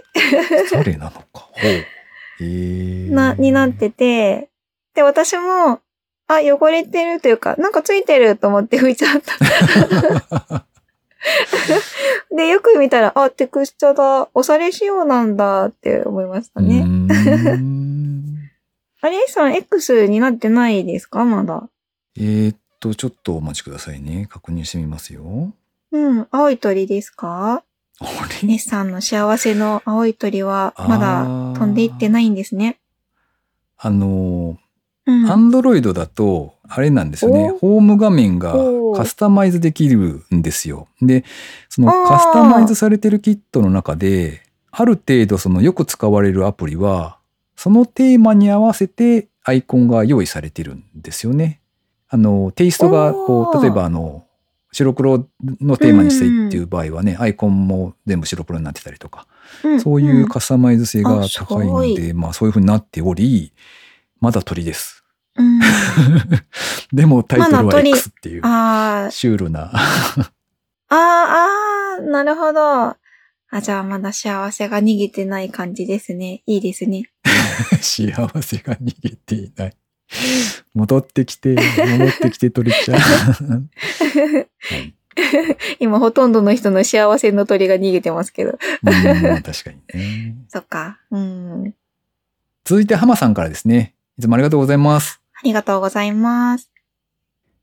[0.69, 1.27] それなのか。
[1.53, 1.63] ほう。
[1.63, 1.85] へ
[2.39, 3.09] え。
[3.11, 4.49] な、になってて、
[4.95, 5.81] で、私も、
[6.27, 10.65] あ、汚れてるというか、なんかついてると思って拭いちゃった。
[12.35, 16.81] で、よく見たら、あ、テクスチャだ、おしゃれ仕様なんだって思いましたね。
[16.83, 17.07] ん
[19.01, 21.25] あれ、 さん、X になってないですか？
[21.25, 21.69] まだ。
[22.17, 24.27] えーっと、ちょっとお待ちくださいね。
[24.29, 25.53] 確認してみますよ。
[25.91, 27.63] うん、青い鳥ですか？
[27.99, 28.05] あ
[28.43, 31.23] ネれスさんの幸せの青い鳥は、まだ
[31.59, 32.77] 飛んでいってないんですね。
[33.77, 34.59] あの、うん。
[35.07, 37.51] アンドロイドだと、あれなんですよね。
[37.51, 40.87] おホーム画面がおカスタマイズできるんですよ。
[41.01, 41.23] で、
[41.69, 47.17] そのカスタマイズされてるキットの中で、ある程度そのよく使われるアプリは、
[47.55, 51.61] そのテーマに合わせてアイコンが用意されてるんですよね。
[52.09, 54.25] あの、テイストが、こう、例えばあの、
[54.71, 55.25] 白黒
[55.61, 59.25] のテーマにしたいっていう場合はね、アイコンも全部白黒になってたりとか、
[59.63, 63.53] うんそういうカスタマイズ性が高いのごで、まあそういう風になっており、
[64.19, 64.96] まだ鳥です。
[65.37, 65.59] うん。
[66.93, 69.71] でもタイトルは X っていうシュールな。
[69.73, 72.95] あー、あー、なるほど。
[73.49, 76.43] あ、じゃあまだ幸せが逃げてない感じですね。
[76.45, 77.09] いいですね。
[77.81, 79.73] 幸せが逃げていない。
[80.73, 82.99] 戻ってきて、戻ってきて鳥ちゃん。
[82.99, 83.61] は
[84.77, 84.93] い
[85.79, 88.51] 今ほとんどの人の幸せの鳥が逃げてますけど。
[88.51, 90.35] うん確かにね。
[90.49, 90.99] そっか。
[91.11, 91.73] うん。
[92.65, 93.95] 続いて浜さんからですね。
[94.17, 95.21] いつもありがとうございます。
[95.37, 96.71] ありがとうございます。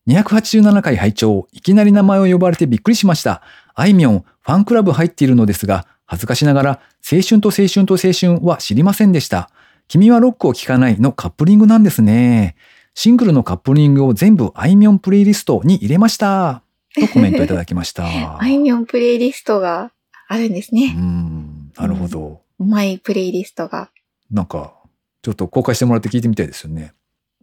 [0.07, 3.43] 287回拝聴いきなり名前を呼ばれてびっくりしました。
[3.75, 6.71] あいみょん、ファンクラブ入っているのですが、恥ずかしながら、
[7.11, 9.51] 青春と青春と青春は知りませんでした。
[9.89, 12.57] 君はロックを聴かないのカップリングなんですね。
[12.95, 16.63] シングルのカップリングを全部あいみょんプレイリストに入れました。
[16.95, 18.05] とコメントいただきました。
[18.39, 19.93] あいみょんプレイリストが
[20.29, 20.93] あるんですうね。
[20.93, 22.43] ん、なるほど。
[22.59, 23.91] マイプレイリストが。
[24.31, 24.75] なんか、
[25.23, 26.93] ちょっと公開してもらって聞いてみたいですよね。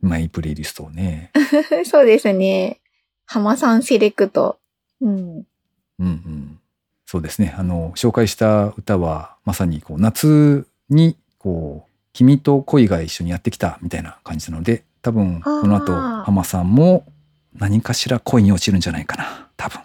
[0.02, 1.32] マイプレイリストをね。
[1.86, 2.80] そうですね。
[3.26, 4.60] 浜さんセレクト。
[5.00, 5.20] うん。
[5.20, 5.46] うん
[6.00, 6.60] うん。
[7.06, 7.54] そうですね。
[7.58, 17.06] あの、紹介した歌は、まさにこう夏に、こう、君と恋が一緒にやってきたみたいな感じなので、多分、この後、浜さんも
[17.54, 19.50] 何かしら恋に落ちるんじゃないかな。
[19.58, 19.82] 多分。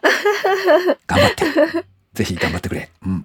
[1.06, 1.44] 頑張って。
[2.14, 2.90] ぜひ頑張ってくれ。
[3.04, 3.24] うん。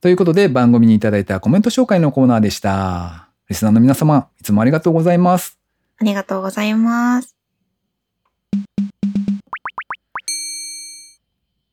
[0.00, 3.28] ということで、番組にいただいたコメント紹介のコーナーでした。
[3.52, 5.58] リスナーの皆様、いつもありがとうございます。
[5.98, 7.36] ありがとうございます。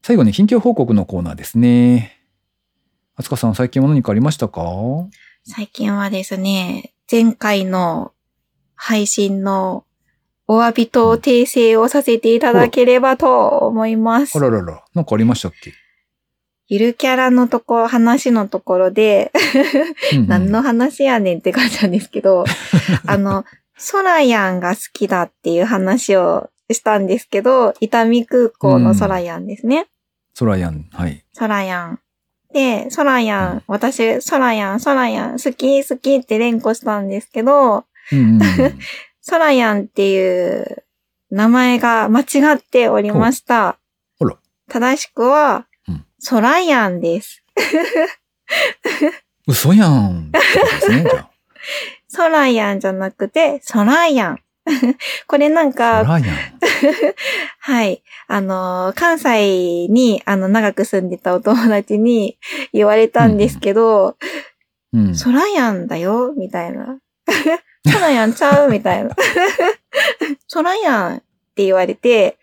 [0.01, 2.19] 最後に近況報告のコーナーですね。
[3.15, 4.61] あつかさん、最近は何かありましたか？
[5.45, 8.11] 最近はですね、前回の
[8.75, 9.85] 配信の
[10.47, 14.41] お詫びと訂正をさせていただければと思いますあ。
[14.41, 15.71] ららら、なんかありましたっけ、
[16.69, 19.32] ゆるキャラのところ、話のところで、
[20.27, 22.45] 何の話やねんって感じなんですけど、
[23.08, 23.43] あの、
[23.75, 29.88] ソラヤンが好きだっていう話をしたんですけど、伊丹空港のソラヤンですね。
[30.36, 31.25] ソラヤン、はい。
[31.34, 31.99] ソラヤン。
[32.53, 37.86] で、ソラヤン、うん私、ソラヤン、ソラヤン、好き、好きって連呼したんですけど、
[39.21, 40.84] ソラヤンっていう
[41.32, 43.77] 名前が間違っておりました。
[44.19, 45.68] ほら正しくはうん、
[46.19, 47.43] ソラヤンです。
[49.47, 50.39] 嘘やんで
[50.82, 51.29] すね、じゃ
[52.08, 54.39] ソラヤンじゃなくて、ソラヤン。
[55.27, 56.03] これなんか。
[57.60, 58.03] はい。
[58.27, 62.38] あのー、関西に、あの、長く住んでたお友達に
[62.73, 64.17] 言われたんですけど、
[64.93, 65.15] うん。
[65.15, 66.99] ソラヤンだよ、みたいな。
[67.91, 68.69] ソラヤンちゃう？
[68.69, 69.15] みたいな。
[70.47, 71.19] ソラヤンっ
[71.55, 72.38] て言われて、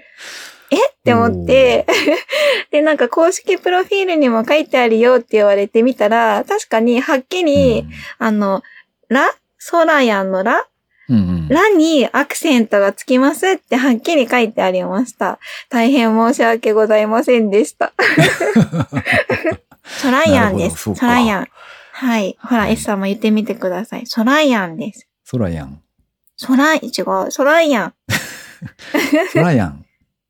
[0.71, 0.77] え？
[0.77, 1.87] って思って、
[2.71, 7.87] で、なんか公式プロフィールにも書いてあるよって言われてみたら、確かにはっきり、
[8.19, 8.63] あの、
[9.09, 10.67] ラソラヤンのラ
[11.09, 11.49] うんうん。
[11.49, 15.39] ラにアクセントがつきますってはっきり書いてありました。
[15.69, 17.93] 大変申し訳ございませんでした。
[19.87, 20.93] ソライアンです。
[20.95, 21.49] ソライアン。
[21.93, 22.37] はい。
[22.43, 24.07] ほら、はい S さんも言ってみてください。
[24.07, 25.07] ソライアンです。
[25.25, 25.81] ソラヤン。
[26.37, 27.31] ソライ、違う。
[27.31, 27.95] ソライアン。
[29.33, 29.86] ソラヤン。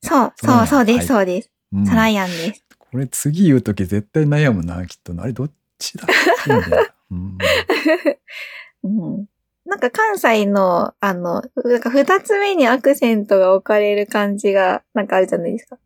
[0.06, 1.50] そう、そう、そうです、はいそうです。
[1.72, 2.64] うんソライアンです。
[2.78, 5.24] これ次言うとき絶対悩むな、きっとな。
[5.24, 6.06] あれどっちだ？
[7.10, 7.38] うん
[8.84, 9.26] うん。
[9.64, 15.78] なんか関西の、あの、なんか二つ目にアクセントが置かれる感じが、なんかあるじゃないですか。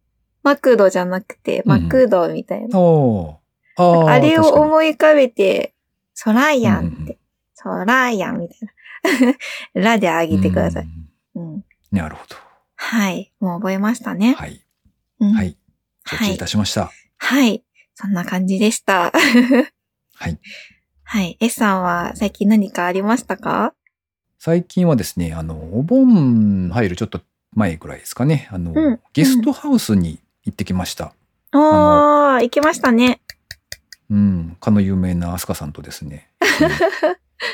[0.43, 2.79] マクドじゃなくて、マクドみたいな。
[2.79, 5.75] おーあーあれを思い浮かべて、
[6.15, 7.19] ソライアンうんうんって、
[7.55, 9.35] ソライアンみたいな。
[9.83, 10.89] ラであげてください。
[11.35, 11.65] うんうん。
[11.91, 12.37] なるほど。
[12.83, 13.31] はい。
[13.41, 14.33] もう覚えましたね。
[14.35, 14.65] はい。
[15.21, 15.57] うんはい。
[16.07, 16.91] 承知いたしました。
[17.19, 17.63] はい。
[17.95, 19.13] そんな感じでした。
[20.17, 20.39] はい。
[21.05, 21.37] はい。
[21.41, 23.75] S さんは最近何かありましたか？
[24.39, 27.21] 最近はですね、あの、お盆入るちょっと
[27.55, 28.49] 前ぐらいですかね。
[28.51, 31.13] あの、うんゲストハウスに行ってきました。
[31.53, 33.21] おー、行きましたね。
[34.09, 34.57] うん。
[34.59, 36.31] かの有名なアスカさんとですね。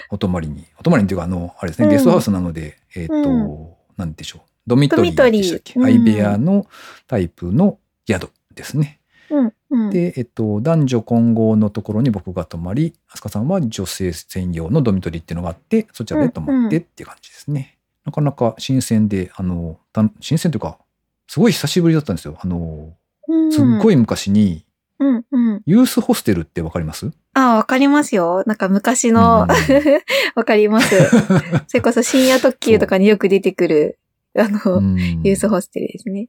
[0.09, 0.67] お泊まりに。
[0.79, 4.56] お泊まりにっていうか、あの、あれですね、うんゲストハウスなので、えっ、と、うんなんでしょう。
[4.67, 6.67] ドミトリーでしたっけ、ドミトリー相部屋の
[7.07, 9.01] タイプの宿ですね。
[9.31, 9.91] うん、うん。
[9.91, 17.79] で、えっと、男女混合のところに僕が泊まり、飛鳥さんは女性専用のドミトリーっていうのがあって、そちらで泊まってっていう感じですね。
[18.05, 20.79] なかなか新鮮で、あの、た新鮮というか、
[21.29, 22.39] すごい久しぶりだったんですよ。
[22.41, 22.93] あの、
[23.51, 23.95] すっごい。
[23.95, 24.65] い昔に、
[24.99, 25.63] うん、うん。
[25.67, 27.11] ユースホステルってわかります？
[27.35, 28.45] あ、わかりますよ。
[28.47, 29.49] なんか昔の、うん
[30.37, 30.95] わかります。
[31.67, 33.99] それこそ深夜特急とかによく出てくる、
[34.41, 36.29] あの、うんユースホステルですね。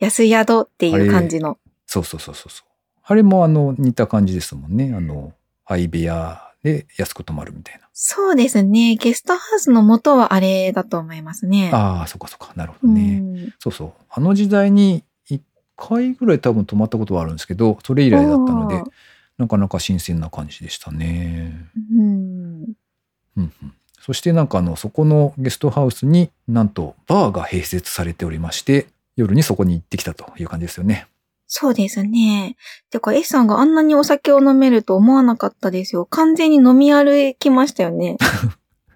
[0.00, 1.58] 安宿っていう感じの。
[1.86, 2.68] そうそうそうそうそう。
[3.02, 4.92] あれもあの似た感じですもんね。
[4.94, 5.32] あの、
[5.66, 7.88] 相部屋で安く泊まるみたいな。
[7.92, 8.96] そうですね。
[8.96, 11.70] ゲストハウスの元はあれだと思いますね。
[11.72, 12.52] ああ、そっかそっか。
[12.56, 13.20] なるほうどね。
[13.20, 13.54] ん。
[13.58, 13.92] そうそう。
[14.10, 15.40] あの時代に1
[15.76, 18.82] 回ぐらい多分泊まったことはあるんですけど、それ以来だったので
[19.38, 21.68] なかなか新鮮な感じでしたね。
[21.92, 22.64] うん。
[23.36, 28.86] うんうん、そしてなんかあの、そこのゲストハウスになんとバーが併設されておりまして、
[29.16, 31.06] 夜にそこに行ってきたという感じですよね。
[31.46, 32.56] そうですね。
[32.90, 36.04] てか、S さんがあんなにお酒を飲めると思わなかったですよ。
[36.04, 38.18] 完全に飲み歩きましたよね。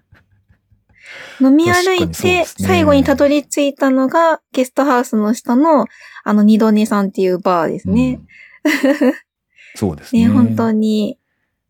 [1.41, 5.87] 飲み歩いて、最後にたどり着いたのが、ゲストハウスの下の、
[6.23, 8.19] あの、二度寝さんっていうバーですね。
[8.63, 9.13] うん
[9.73, 10.27] そうですね。
[10.27, 11.17] ね、本当に。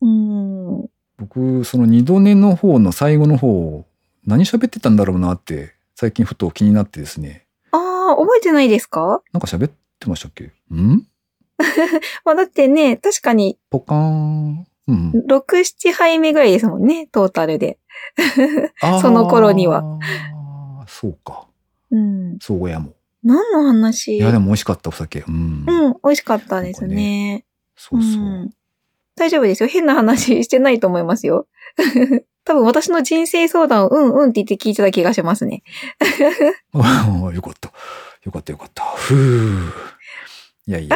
[0.02, 0.90] うん。
[1.20, 3.86] 僕、その二度寝の方の最後の方、
[4.26, 7.46] 何喋ってたんだろうなって、最近ふと気になってですね。
[7.72, 9.22] ああ、覚えてないですか？
[9.34, 10.46] なんか喋ってましたっけ？
[10.74, 11.06] ん？
[12.24, 14.66] まあ、だってね、確かに、ポカーン。
[14.88, 15.12] うん。
[15.28, 17.78] 6、7杯目ぐらいですもんね、トータルで。
[19.02, 19.84] その頃には。
[20.88, 21.48] そうか。
[21.92, 22.40] うん。
[22.40, 22.94] そうやも。
[23.24, 24.16] 何の話？
[24.16, 25.26] いや、でも美味しかったお酒。
[25.28, 25.66] うん。
[25.68, 27.46] うん、美味しかったですね。
[27.76, 28.22] そうそう。
[28.24, 28.54] ん
[29.20, 29.70] 大丈夫ですよ。
[29.70, 31.48] 変な話してないと思いますよ。
[32.46, 35.62] 多分私の人生相談をうんうんって言って聞いてた気がしますね。
[36.74, 36.82] よ
[37.42, 37.72] かった。
[38.26, 38.84] よかったよかった。
[38.96, 39.74] ふう。
[40.66, 40.96] いやいや、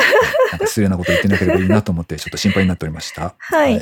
[0.51, 3.35] なんか失礼なこと言ってなければいいなと思って、ちょっと心配になっておりました。
[3.39, 3.81] はい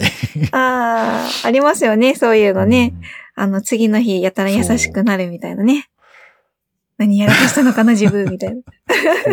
[0.52, 2.94] ああ、ありますよね、そういうのね。
[2.96, 3.02] うん
[3.36, 5.90] あの、次の日やったら優しくなるみたいなね。
[7.02, 8.62] 何やらかしたのかな、自分、みたいな。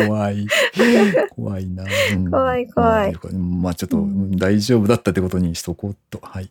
[0.07, 0.46] 怖い。
[1.37, 1.85] 怖いな。
[1.85, 4.07] うん怖い怖いまあまあちょっと、
[4.38, 6.18] 大丈夫だったってことにしとこうと。
[6.22, 6.50] はい。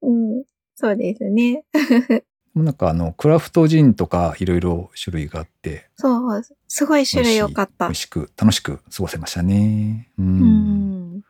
[0.00, 1.64] うん、そうですね。
[2.54, 8.00] なんかあの、クラフトジンとかいろいろ種類があって、そう、すごい種類良かった美味。
[8.00, 10.08] しく、楽しく過ごせましたね。
[10.18, 10.22] う。
[10.22, 11.22] うんん。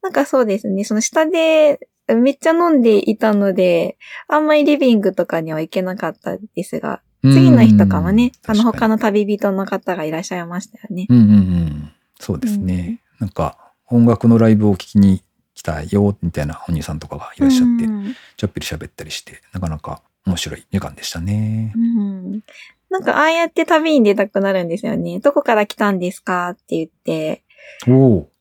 [0.00, 1.80] なんかそうですね、その下で
[2.14, 8.96] めっちゃ飲んでいたので、あんまりリビングとかには行けなかったですが、次の日とかはね、あの他の。
[8.96, 11.06] の旅人の方がいらっしゃいましたよね。
[11.08, 11.92] うんうんうん。
[12.18, 13.00] そうですね。
[13.18, 15.22] なんか、音楽のライブを聴きに
[15.54, 21.78] 来たよ、みたいなお兄さんとかがいらっしゃって、うんちょっぴり喋ったりして、なかなか面白い時間でしたねう。
[21.78, 22.40] ん
[22.88, 25.20] なんかああやって旅に出たくなるんですよね。
[25.20, 26.50] どこから来たんですか？
[26.50, 27.42] って言って、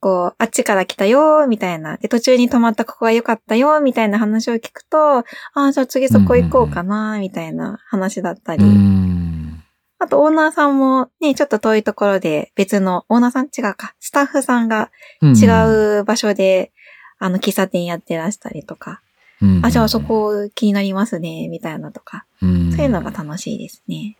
[0.01, 1.97] こう、あっちから来たよ、みたいな。
[1.97, 5.23] で、途中に泊まったここが良かったよ、みたいな話を聞くと、あ
[5.53, 8.63] あ、じゃあ次そこ行こうかな、みたいな話だったり。
[9.99, 14.91] あと、オーナーさんもね、ちょっと遠いところで別の、オーナーさん違うか、スタッフさんが
[15.21, 16.71] 違う場所で、
[17.19, 19.01] あの、喫茶店やってらしたりとか、
[19.41, 19.65] うん。
[19.65, 24.17] あ、じゃあそこ気になりますね、みたいなとか、うん、そういうのが楽しいですね。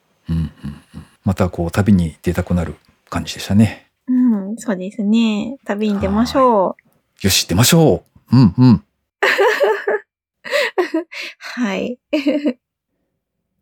[1.24, 2.76] またこう旅に出たくなる
[3.09, 3.88] 感じでしたね。
[4.10, 5.57] うん、そうですね。
[5.66, 6.76] 旅に出ましょ
[7.24, 7.26] う。
[7.26, 8.84] よし、出ましょううんうん。
[11.38, 11.99] はい。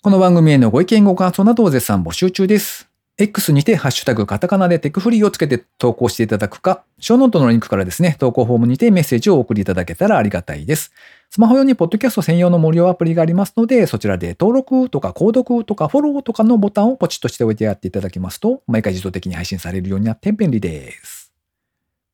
[0.02, 2.88] この番組へのご意見ご感想などを絶賛募集中です。
[3.20, 10.91] X にてハッシュタグカタカナでテクフリーをつけて投稿していただくか、ショーノートのリンクからですね、投稿フォームにてメッセージをお送りいただけたらありがたいです。
[11.32, 21.34] スマホ用にポッドキャスト専用の無料アプリがありますので、そちらで登録とか購読とかフォローとかのボタンをポチッとしておいてやっていただきますと、毎回自動的に配信されるようになって便利です。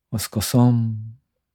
[0.09, 0.95] あすかさん、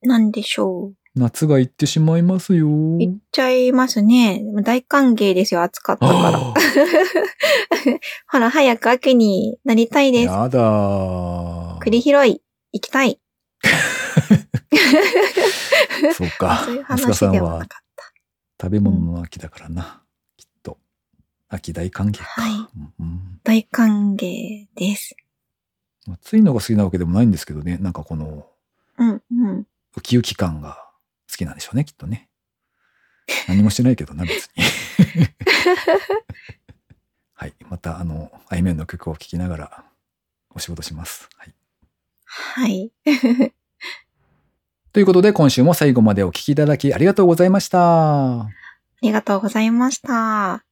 [0.03, 0.95] なんでしょう。
[1.19, 2.69] 夏が行ってしまいますよ。
[2.69, 4.43] 行っちゃいますね。
[4.63, 6.39] 大歓迎ですよ、暑かったから。
[6.39, 6.55] あ
[8.31, 10.25] ほら、早く秋になりたいーです。
[10.27, 11.79] やだー。
[11.81, 12.43] 栗拾い、
[12.73, 13.21] 行きたい。
[16.15, 16.63] そうか。
[16.65, 18.13] そういう話ではなかった。
[18.61, 20.03] 食べ物の秋だからな。
[20.37, 20.79] きっと。
[21.49, 22.25] 秋大歓迎か。
[22.25, 22.69] はいうん
[23.01, 25.17] うん大歓迎です。
[26.11, 27.79] 暑いのが好きなわけでもないんですけどね。
[27.79, 28.47] なんかこの
[28.99, 29.67] うん、うん。
[29.97, 30.88] ウキウキ感が好
[31.39, 32.29] きなんでしょうね、きっとね。
[33.47, 34.65] 何もしてないけどな、別に。
[37.35, 37.55] はい。
[37.69, 39.85] また、あの、あいみょんの曲を聴きながら
[40.51, 41.29] お仕事します。
[41.37, 41.55] はい。
[42.25, 42.93] はい。
[44.93, 48.41] ということで、今週も最後までお聴きいただきありがとうございました。
[48.41, 48.49] あ
[49.03, 50.68] りがとうございました。